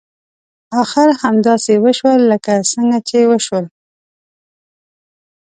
اخر 0.81 1.09
همداسې 1.23 1.73
وشول 1.83 2.19
لکه 2.31 2.53
څنګه 2.71 2.97
چې 3.09 3.19
وشول. 3.31 3.65